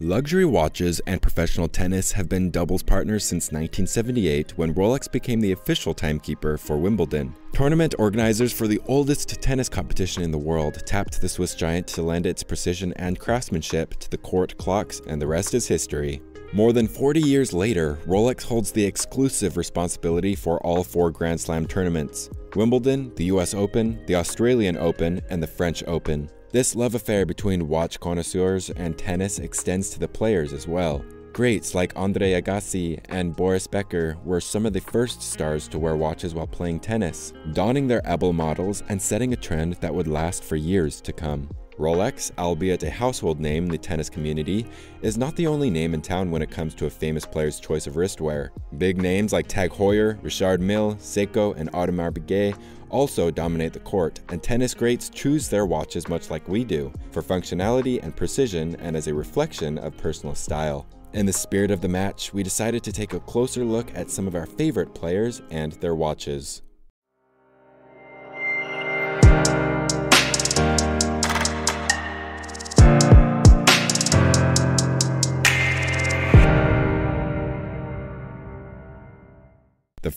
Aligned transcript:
Luxury 0.00 0.44
watches 0.44 1.00
and 1.08 1.20
professional 1.20 1.66
tennis 1.66 2.12
have 2.12 2.28
been 2.28 2.52
doubles 2.52 2.84
partners 2.84 3.24
since 3.24 3.46
1978 3.46 4.56
when 4.56 4.72
Rolex 4.72 5.10
became 5.10 5.40
the 5.40 5.50
official 5.50 5.92
timekeeper 5.92 6.56
for 6.56 6.76
Wimbledon. 6.76 7.34
Tournament 7.52 7.96
organizers 7.98 8.52
for 8.52 8.68
the 8.68 8.80
oldest 8.86 9.28
tennis 9.42 9.68
competition 9.68 10.22
in 10.22 10.30
the 10.30 10.38
world 10.38 10.86
tapped 10.86 11.20
the 11.20 11.28
Swiss 11.28 11.56
giant 11.56 11.88
to 11.88 12.02
lend 12.02 12.26
its 12.26 12.44
precision 12.44 12.92
and 12.92 13.18
craftsmanship 13.18 13.98
to 13.98 14.08
the 14.08 14.18
court 14.18 14.56
clocks, 14.56 15.00
and 15.08 15.20
the 15.20 15.26
rest 15.26 15.52
is 15.52 15.66
history. 15.66 16.22
More 16.52 16.72
than 16.72 16.86
40 16.86 17.20
years 17.20 17.52
later, 17.52 17.98
Rolex 18.06 18.44
holds 18.44 18.70
the 18.70 18.84
exclusive 18.84 19.56
responsibility 19.56 20.36
for 20.36 20.64
all 20.64 20.84
four 20.84 21.10
Grand 21.10 21.40
Slam 21.40 21.66
tournaments 21.66 22.30
Wimbledon, 22.54 23.12
the 23.16 23.24
US 23.24 23.52
Open, 23.52 23.98
the 24.06 24.14
Australian 24.14 24.76
Open, 24.76 25.20
and 25.28 25.42
the 25.42 25.48
French 25.48 25.82
Open. 25.88 26.30
This 26.50 26.74
love 26.74 26.94
affair 26.94 27.26
between 27.26 27.68
watch 27.68 28.00
connoisseurs 28.00 28.70
and 28.70 28.96
tennis 28.96 29.38
extends 29.38 29.90
to 29.90 29.98
the 29.98 30.08
players 30.08 30.54
as 30.54 30.66
well. 30.66 31.04
Greats 31.34 31.74
like 31.74 31.92
Andre 31.94 32.40
Agassi 32.40 32.98
and 33.10 33.36
Boris 33.36 33.66
Becker 33.66 34.16
were 34.24 34.40
some 34.40 34.64
of 34.64 34.72
the 34.72 34.80
first 34.80 35.20
stars 35.20 35.68
to 35.68 35.78
wear 35.78 35.94
watches 35.94 36.34
while 36.34 36.46
playing 36.46 36.80
tennis, 36.80 37.34
donning 37.52 37.86
their 37.86 38.00
Ebel 38.08 38.32
models 38.32 38.82
and 38.88 39.00
setting 39.00 39.34
a 39.34 39.36
trend 39.36 39.74
that 39.74 39.94
would 39.94 40.08
last 40.08 40.42
for 40.42 40.56
years 40.56 41.02
to 41.02 41.12
come. 41.12 41.50
Rolex, 41.78 42.30
albeit 42.38 42.82
a 42.82 42.90
household 42.90 43.40
name 43.40 43.64
in 43.64 43.70
the 43.70 43.78
tennis 43.78 44.10
community, 44.10 44.66
is 45.00 45.16
not 45.16 45.36
the 45.36 45.46
only 45.46 45.70
name 45.70 45.94
in 45.94 46.02
town 46.02 46.30
when 46.30 46.42
it 46.42 46.50
comes 46.50 46.74
to 46.74 46.86
a 46.86 46.90
famous 46.90 47.24
player's 47.24 47.60
choice 47.60 47.86
of 47.86 47.94
wristwear. 47.94 48.50
Big 48.78 49.00
names 49.00 49.32
like 49.32 49.46
Tag 49.46 49.70
Heuer, 49.70 50.18
Richard 50.22 50.60
Mille, 50.60 50.96
Seiko, 50.96 51.56
and 51.56 51.72
Audemars 51.72 52.14
Piguet 52.14 52.58
also 52.90 53.30
dominate 53.30 53.72
the 53.72 53.80
court, 53.80 54.20
and 54.30 54.42
tennis 54.42 54.74
greats 54.74 55.08
choose 55.08 55.48
their 55.48 55.66
watches 55.66 56.08
much 56.08 56.30
like 56.30 56.48
we 56.48 56.64
do, 56.64 56.92
for 57.10 57.22
functionality 57.22 58.02
and 58.02 58.16
precision 58.16 58.76
and 58.76 58.96
as 58.96 59.06
a 59.06 59.14
reflection 59.14 59.78
of 59.78 59.96
personal 59.96 60.34
style. 60.34 60.86
In 61.14 61.26
the 61.26 61.32
spirit 61.32 61.70
of 61.70 61.80
the 61.80 61.88
match, 61.88 62.34
we 62.34 62.42
decided 62.42 62.82
to 62.84 62.92
take 62.92 63.14
a 63.14 63.20
closer 63.20 63.64
look 63.64 63.90
at 63.94 64.10
some 64.10 64.26
of 64.26 64.34
our 64.34 64.46
favorite 64.46 64.94
players 64.94 65.40
and 65.50 65.72
their 65.74 65.94
watches. 65.94 66.62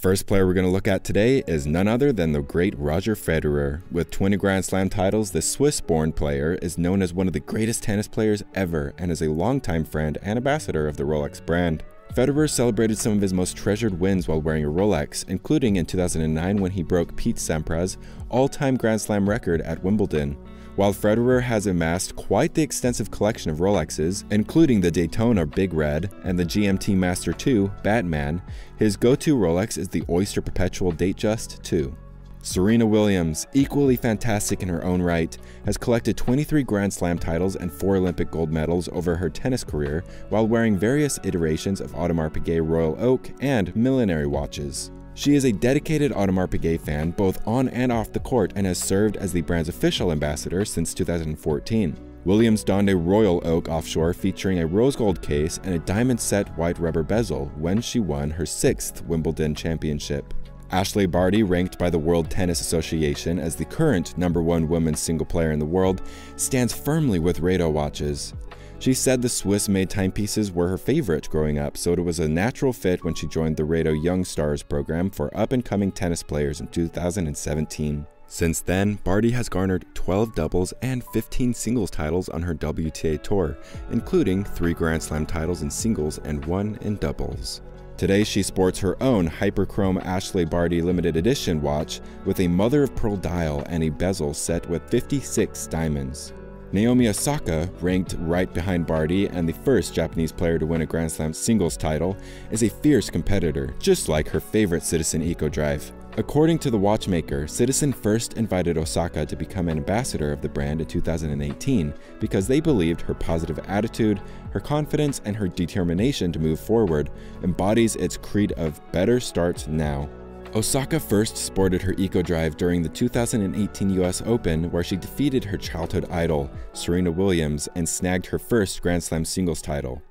First 0.01 0.25
player 0.25 0.47
we're 0.47 0.53
going 0.53 0.65
to 0.65 0.71
look 0.71 0.87
at 0.87 1.03
today 1.03 1.43
is 1.45 1.67
none 1.67 1.87
other 1.87 2.11
than 2.11 2.31
the 2.31 2.41
great 2.41 2.73
Roger 2.75 3.13
Federer. 3.13 3.83
With 3.91 4.09
20 4.09 4.35
Grand 4.35 4.65
Slam 4.65 4.89
titles, 4.89 5.29
the 5.29 5.43
Swiss 5.43 5.79
born 5.79 6.11
player 6.11 6.57
is 6.59 6.75
known 6.75 7.03
as 7.03 7.13
one 7.13 7.27
of 7.27 7.33
the 7.33 7.39
greatest 7.39 7.83
tennis 7.83 8.07
players 8.07 8.41
ever 8.55 8.95
and 8.97 9.11
is 9.11 9.21
a 9.21 9.29
longtime 9.29 9.85
friend 9.85 10.17
and 10.23 10.37
ambassador 10.37 10.87
of 10.87 10.97
the 10.97 11.03
Rolex 11.03 11.45
brand. 11.45 11.83
Federer 12.15 12.49
celebrated 12.49 12.97
some 12.97 13.13
of 13.13 13.21
his 13.21 13.31
most 13.31 13.55
treasured 13.55 13.99
wins 13.99 14.27
while 14.27 14.41
wearing 14.41 14.65
a 14.65 14.69
Rolex, 14.69 15.23
including 15.29 15.75
in 15.75 15.85
2009 15.85 16.57
when 16.57 16.71
he 16.71 16.81
broke 16.81 17.15
Pete 17.15 17.35
Sampras' 17.35 17.97
all 18.29 18.49
time 18.49 18.77
Grand 18.77 19.01
Slam 19.01 19.29
record 19.29 19.61
at 19.61 19.83
Wimbledon. 19.83 20.35
While 20.77 20.93
Federer 20.93 21.41
has 21.41 21.67
amassed 21.67 22.15
quite 22.15 22.53
the 22.53 22.61
extensive 22.61 23.11
collection 23.11 23.51
of 23.51 23.57
Rolexes, 23.57 24.23
including 24.31 24.79
the 24.79 24.89
Daytona 24.89 25.45
Big 25.45 25.73
Red 25.73 26.13
and 26.23 26.39
the 26.39 26.45
GMT 26.45 26.95
Master 26.95 27.33
2 27.33 27.69
Batman, 27.83 28.41
his 28.77 28.95
go-to 28.95 29.35
Rolex 29.35 29.77
is 29.77 29.89
the 29.89 30.03
Oyster 30.09 30.41
Perpetual 30.41 30.93
Datejust 30.93 31.61
2. 31.63 31.93
Serena 32.41 32.85
Williams, 32.85 33.45
equally 33.53 33.97
fantastic 33.97 34.63
in 34.63 34.69
her 34.69 34.83
own 34.83 35.01
right, 35.01 35.37
has 35.65 35.77
collected 35.77 36.15
23 36.15 36.63
Grand 36.63 36.91
Slam 36.91 37.19
titles 37.19 37.57
and 37.57 37.71
4 37.71 37.97
Olympic 37.97 38.31
gold 38.31 38.49
medals 38.49 38.87
over 38.93 39.17
her 39.17 39.29
tennis 39.29 39.65
career 39.65 40.05
while 40.29 40.47
wearing 40.47 40.77
various 40.77 41.19
iterations 41.23 41.81
of 41.81 41.91
Audemars 41.91 42.31
Piguet 42.31 42.67
Royal 42.67 42.95
Oak 42.97 43.29
and 43.41 43.75
Millenary 43.75 44.25
watches. 44.25 44.89
She 45.13 45.35
is 45.35 45.45
a 45.45 45.51
dedicated 45.51 46.11
Audemars 46.13 46.49
Piguet 46.49 46.81
fan 46.81 47.11
both 47.11 47.45
on 47.47 47.69
and 47.69 47.91
off 47.91 48.13
the 48.13 48.19
court 48.19 48.53
and 48.55 48.65
has 48.65 48.77
served 48.77 49.17
as 49.17 49.33
the 49.33 49.41
brand's 49.41 49.69
official 49.69 50.11
ambassador 50.11 50.63
since 50.65 50.93
2014. 50.93 51.95
Williams 52.23 52.63
donned 52.63 52.89
a 52.89 52.95
Royal 52.95 53.41
Oak 53.45 53.67
offshore 53.67 54.13
featuring 54.13 54.59
a 54.59 54.67
rose 54.67 54.95
gold 54.95 55.21
case 55.21 55.59
and 55.63 55.73
a 55.73 55.79
diamond 55.79 56.19
set 56.19 56.55
white 56.57 56.77
rubber 56.79 57.03
bezel 57.03 57.51
when 57.55 57.81
she 57.81 57.99
won 57.99 58.29
her 58.29 58.45
sixth 58.45 59.03
Wimbledon 59.05 59.55
championship. 59.55 60.33
Ashleigh 60.71 61.11
Barty, 61.11 61.43
ranked 61.43 61.77
by 61.77 61.89
the 61.89 61.99
World 61.99 62.29
Tennis 62.29 62.61
Association 62.61 63.39
as 63.39 63.55
the 63.55 63.65
current 63.65 64.17
number 64.17 64.41
one 64.41 64.69
women's 64.69 65.01
single 65.01 65.25
player 65.25 65.51
in 65.51 65.59
the 65.59 65.65
world, 65.65 66.03
stands 66.37 66.73
firmly 66.73 67.19
with 67.19 67.41
Rado 67.41 67.69
watches. 67.69 68.33
She 68.81 68.95
said 68.95 69.21
the 69.21 69.29
Swiss 69.29 69.69
made 69.69 69.91
timepieces 69.91 70.51
were 70.51 70.67
her 70.67 70.77
favorite 70.77 71.29
growing 71.29 71.59
up, 71.59 71.77
so 71.77 71.93
it 71.93 72.03
was 72.03 72.19
a 72.19 72.27
natural 72.27 72.73
fit 72.73 73.03
when 73.03 73.13
she 73.13 73.27
joined 73.27 73.55
the 73.55 73.61
Rado 73.61 73.93
Young 74.03 74.25
Stars 74.25 74.63
program 74.63 75.11
for 75.11 75.29
up 75.37 75.51
and 75.51 75.63
coming 75.63 75.91
tennis 75.91 76.23
players 76.23 76.61
in 76.61 76.67
2017. 76.69 78.07
Since 78.25 78.61
then, 78.61 78.95
Barty 79.03 79.29
has 79.29 79.49
garnered 79.49 79.85
12 79.93 80.33
doubles 80.33 80.73
and 80.81 81.03
15 81.13 81.53
singles 81.53 81.91
titles 81.91 82.27
on 82.29 82.41
her 82.41 82.55
WTA 82.55 83.21
tour, 83.21 83.55
including 83.91 84.43
3 84.43 84.73
Grand 84.73 85.03
Slam 85.03 85.27
titles 85.27 85.61
in 85.61 85.69
singles 85.69 86.17
and 86.23 86.43
1 86.45 86.79
in 86.81 86.95
doubles. 86.95 87.61
Today, 87.97 88.23
she 88.23 88.41
sports 88.41 88.79
her 88.79 88.97
own 89.03 89.29
Hyperchrome 89.29 90.03
Ashleigh 90.03 90.49
Barty 90.49 90.81
limited 90.81 91.17
edition 91.17 91.61
watch 91.61 92.01
with 92.25 92.39
a 92.39 92.47
mother 92.47 92.81
of 92.81 92.95
pearl 92.95 93.15
dial 93.15 93.63
and 93.67 93.83
a 93.83 93.89
bezel 93.89 94.33
set 94.33 94.67
with 94.67 94.89
56 94.89 95.67
diamonds. 95.67 96.33
Naomi 96.73 97.09
Osaka, 97.09 97.69
ranked 97.81 98.15
right 98.19 98.51
behind 98.53 98.87
Barty 98.87 99.27
and 99.27 99.47
the 99.47 99.53
first 99.53 99.93
Japanese 99.93 100.31
player 100.31 100.57
to 100.57 100.65
win 100.65 100.81
a 100.81 100.85
Grand 100.85 101.11
Slam 101.11 101.33
singles 101.33 101.75
title, 101.75 102.15
is 102.49 102.63
a 102.63 102.69
fierce 102.69 103.09
competitor, 103.09 103.73
just 103.79 104.07
like 104.07 104.29
her 104.29 104.39
favorite 104.39 104.83
Citizen 104.83 105.21
Eco 105.21 105.49
Drive. 105.49 105.91
According 106.17 106.59
to 106.59 106.71
the 106.71 106.77
watchmaker, 106.77 107.45
Citizen 107.45 107.91
first 107.91 108.33
invited 108.33 108.77
Osaka 108.77 109.25
to 109.25 109.35
become 109.35 109.67
an 109.67 109.77
ambassador 109.77 110.31
of 110.31 110.41
the 110.41 110.49
brand 110.49 110.81
in 110.81 110.87
2018 110.87 111.93
because 112.19 112.47
they 112.47 112.59
believed 112.61 113.01
her 113.01 113.13
positive 113.13 113.59
attitude, 113.67 114.21
her 114.51 114.59
confidence, 114.59 115.21
and 115.25 115.35
her 115.35 115.47
determination 115.47 116.31
to 116.31 116.39
move 116.39 116.59
forward 116.59 117.09
embodies 117.43 117.97
its 117.97 118.15
creed 118.17 118.53
of 118.53 118.81
better 118.91 119.19
starts 119.19 119.67
now. 119.67 120.09
Osaka 120.53 120.99
first 120.99 121.37
sported 121.37 121.81
her 121.81 121.93
Eco 121.97 122.21
Drive 122.21 122.57
during 122.57 122.81
the 122.81 122.89
2018 122.89 123.89
US 124.01 124.21
Open, 124.25 124.69
where 124.69 124.83
she 124.83 124.97
defeated 124.97 125.45
her 125.45 125.57
childhood 125.57 126.05
idol, 126.11 126.49
Serena 126.73 127.09
Williams, 127.09 127.69
and 127.75 127.87
snagged 127.87 128.25
her 128.25 128.39
first 128.39 128.81
Grand 128.81 129.01
Slam 129.01 129.23
singles 129.23 129.61
title. 129.61 130.01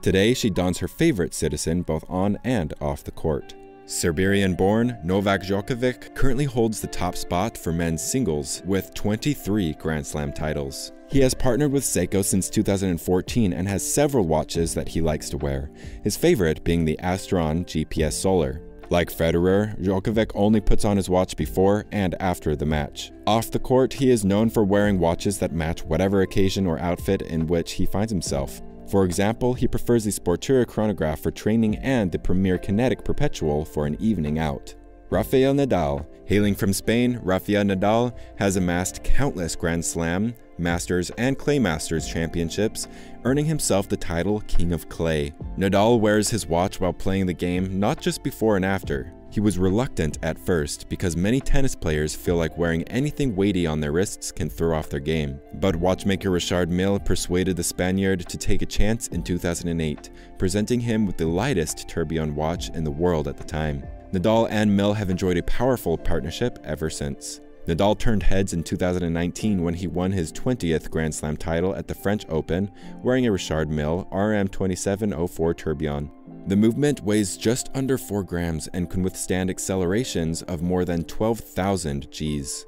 Today, 0.00 0.32
she 0.32 0.48
dons 0.48 0.78
her 0.78 0.88
favorite 0.88 1.34
citizen 1.34 1.82
both 1.82 2.04
on 2.08 2.38
and 2.44 2.72
off 2.80 3.04
the 3.04 3.10
court. 3.10 3.54
Serbian 3.84 4.54
born 4.54 4.96
Novak 5.04 5.42
Djokovic 5.42 6.14
currently 6.14 6.46
holds 6.46 6.80
the 6.80 6.86
top 6.86 7.14
spot 7.14 7.58
for 7.58 7.70
men's 7.70 8.02
singles 8.02 8.62
with 8.64 8.94
23 8.94 9.74
Grand 9.74 10.06
Slam 10.06 10.32
titles. 10.32 10.92
He 11.10 11.20
has 11.20 11.34
partnered 11.34 11.70
with 11.70 11.84
Seiko 11.84 12.24
since 12.24 12.48
2014 12.48 13.52
and 13.52 13.68
has 13.68 13.86
several 13.86 14.26
watches 14.26 14.72
that 14.72 14.88
he 14.88 15.02
likes 15.02 15.28
to 15.28 15.36
wear, 15.36 15.70
his 16.02 16.16
favorite 16.16 16.64
being 16.64 16.86
the 16.86 16.98
Astron 17.02 17.66
GPS 17.66 18.14
Solar. 18.14 18.62
Like 18.94 19.10
Federer, 19.10 19.76
Djokovic 19.82 20.30
only 20.36 20.60
puts 20.60 20.84
on 20.84 20.96
his 20.96 21.10
watch 21.10 21.36
before 21.36 21.84
and 21.90 22.14
after 22.20 22.54
the 22.54 22.64
match. 22.64 23.10
Off 23.26 23.50
the 23.50 23.58
court, 23.58 23.92
he 23.94 24.08
is 24.08 24.24
known 24.24 24.48
for 24.48 24.62
wearing 24.62 25.00
watches 25.00 25.40
that 25.40 25.50
match 25.50 25.82
whatever 25.82 26.22
occasion 26.22 26.64
or 26.64 26.78
outfit 26.78 27.20
in 27.22 27.48
which 27.48 27.72
he 27.72 27.86
finds 27.86 28.12
himself. 28.12 28.62
For 28.88 29.04
example, 29.04 29.52
he 29.52 29.66
prefers 29.66 30.04
the 30.04 30.12
Sportura 30.12 30.64
chronograph 30.64 31.18
for 31.18 31.32
training 31.32 31.74
and 31.78 32.12
the 32.12 32.20
Premier 32.20 32.56
Kinetic 32.56 33.04
Perpetual 33.04 33.64
for 33.64 33.84
an 33.84 34.00
evening 34.00 34.38
out. 34.38 34.72
Rafael 35.10 35.54
Nadal. 35.54 36.06
Hailing 36.26 36.54
from 36.54 36.72
Spain, 36.72 37.20
Rafael 37.22 37.64
Nadal 37.64 38.14
has 38.36 38.56
amassed 38.56 39.04
countless 39.04 39.54
Grand 39.54 39.84
Slam, 39.84 40.34
Masters, 40.56 41.10
and 41.18 41.38
Clay 41.38 41.58
Masters 41.58 42.08
championships, 42.08 42.88
earning 43.24 43.44
himself 43.44 43.88
the 43.88 43.96
title 43.96 44.40
King 44.46 44.72
of 44.72 44.88
Clay. 44.88 45.34
Nadal 45.58 46.00
wears 46.00 46.30
his 46.30 46.46
watch 46.46 46.80
while 46.80 46.92
playing 46.92 47.26
the 47.26 47.34
game 47.34 47.78
not 47.78 48.00
just 48.00 48.22
before 48.22 48.56
and 48.56 48.64
after. 48.64 49.12
He 49.34 49.40
was 49.40 49.58
reluctant 49.58 50.18
at 50.22 50.38
first 50.38 50.88
because 50.88 51.16
many 51.16 51.40
tennis 51.40 51.74
players 51.74 52.14
feel 52.14 52.36
like 52.36 52.56
wearing 52.56 52.84
anything 52.84 53.34
weighty 53.34 53.66
on 53.66 53.80
their 53.80 53.90
wrists 53.90 54.30
can 54.30 54.48
throw 54.48 54.78
off 54.78 54.88
their 54.88 55.00
game. 55.00 55.40
But 55.54 55.74
watchmaker 55.74 56.30
Richard 56.30 56.70
Mille 56.70 57.00
persuaded 57.00 57.56
the 57.56 57.64
Spaniard 57.64 58.28
to 58.28 58.38
take 58.38 58.62
a 58.62 58.66
chance 58.66 59.08
in 59.08 59.24
2008, 59.24 60.10
presenting 60.38 60.78
him 60.78 61.04
with 61.04 61.16
the 61.16 61.26
lightest 61.26 61.88
tourbillon 61.88 62.36
watch 62.36 62.68
in 62.70 62.84
the 62.84 62.92
world 62.92 63.26
at 63.26 63.36
the 63.36 63.42
time. 63.42 63.82
Nadal 64.14 64.46
and 64.48 64.76
Mille 64.76 64.92
have 64.92 65.10
enjoyed 65.10 65.36
a 65.36 65.42
powerful 65.42 65.98
partnership 65.98 66.60
ever 66.62 66.88
since. 66.88 67.40
Nadal 67.66 67.98
turned 67.98 68.22
heads 68.22 68.52
in 68.52 68.62
2019 68.62 69.60
when 69.60 69.74
he 69.74 69.88
won 69.88 70.12
his 70.12 70.30
20th 70.30 70.88
Grand 70.88 71.12
Slam 71.12 71.36
title 71.36 71.74
at 71.74 71.88
the 71.88 71.96
French 71.96 72.24
Open 72.28 72.70
wearing 73.02 73.26
a 73.26 73.32
Richard 73.32 73.68
Mille 73.68 74.06
RM2704 74.12 75.56
Tourbillon. 75.56 76.12
The 76.46 76.54
movement 76.54 77.00
weighs 77.00 77.36
just 77.36 77.70
under 77.74 77.98
4 77.98 78.22
grams 78.22 78.68
and 78.68 78.88
can 78.88 79.02
withstand 79.02 79.50
accelerations 79.50 80.42
of 80.42 80.62
more 80.62 80.84
than 80.84 81.02
12,000 81.02 82.08
Gs. 82.12 82.66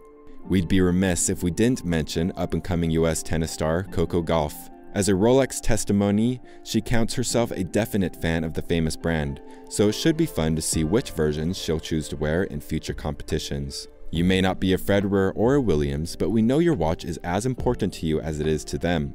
We'd 0.49 0.67
be 0.67 0.81
remiss 0.81 1.29
if 1.29 1.45
we 1.45 1.53
didn't 1.53 1.85
mention 1.85 2.33
up 2.35 2.55
and 2.55 2.65
coming 2.65 2.91
US 2.91 3.23
tennis 3.23 3.53
star 3.53 3.85
Coco 3.85 4.21
Gauff. 4.21 4.69
As 4.97 5.11
a 5.11 5.13
Rolex 5.13 5.61
Testimonee, 5.61 6.41
she 6.65 6.81
counts 6.81 7.13
herself 7.13 7.51
a 7.51 7.63
definite 7.63 8.17
fan 8.17 8.45
of 8.45 8.55
the 8.55 8.63
famous 8.63 8.97
brand, 8.97 9.43
so 9.69 9.91
it 9.91 9.93
should 9.93 10.17
be 10.17 10.25
fun 10.25 10.57
to 10.57 10.63
see 10.63 10.85
which 10.85 11.11
versions 11.11 11.59
she'll 11.59 11.79
choose 11.79 12.09
to 12.09 12.17
wear 12.17 12.45
in 12.45 12.63
future 12.63 12.95
competitions. 12.95 13.89
You 14.11 14.25
may 14.25 14.41
not 14.41 14.59
be 14.59 14.73
a 14.73 14.79
Federer 14.79 15.33
or 15.35 15.57
a 15.57 15.61
Williams, 15.61 16.17
but 16.17 16.31
we 16.31 16.41
know 16.41 16.61
your 16.61 16.73
watch 16.73 17.05
is 17.05 17.19
as 17.19 17.45
important 17.45 17.93
to 17.93 18.07
you 18.07 18.23
as 18.23 18.41
it 18.41 18.47
is 18.47 18.65
to 18.65 18.79
them. 18.79 19.15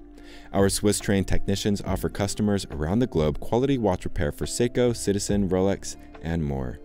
Our 0.53 0.69
Swiss 0.69 0.99
trained 0.99 1.27
technicians 1.27 1.81
offer 1.81 2.09
customers 2.09 2.67
around 2.69 2.99
the 2.99 3.07
globe 3.07 3.39
quality 3.39 3.79
watch 3.79 4.05
repair 4.05 4.31
for 4.31 4.45
Seiko, 4.45 4.95
Citizen, 4.95 5.49
Rolex, 5.49 5.95
and 6.21 6.43
more. 6.43 6.79